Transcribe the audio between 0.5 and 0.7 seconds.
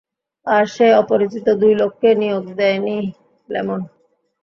আর